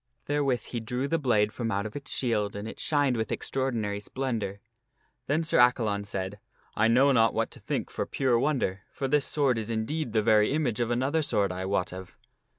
Therewith 0.25 0.61
he 0.61 0.79
drew 0.79 1.07
the 1.07 1.19
blade 1.19 1.51
from 1.53 1.69
out 1.69 1.85
of 1.85 1.95
its 1.95 2.09
shield 2.09 2.55
and 2.55 2.67
it 2.67 2.79
shined 2.79 3.15
with 3.15 3.31
extraordinary 3.31 3.99
splendor. 3.99 4.59
Then 5.27 5.43
Sir 5.43 5.59
Acca 5.59 5.73
Qomyne 5.83 5.85
shmaetk 5.85 5.89
Ion 5.91 6.03
said," 6.05 6.39
1 6.73 6.91
know 6.91 7.11
not 7.11 7.35
what 7.35 7.51
to 7.51 7.59
think 7.59 7.91
for 7.91 8.07
pure 8.07 8.39
wonder, 8.39 8.81
for 8.91 9.07
this 9.07 9.27
J^jgjj^ 9.27 9.31
sword 9.31 9.57
is 9.59 9.69
indeed 9.69 10.13
the 10.13 10.23
very 10.23 10.53
image 10.53 10.79
of 10.79 10.89
another 10.89 11.21
sword 11.21 11.51
I 11.51 11.65
wot 11.67 11.93
of." 11.93 12.17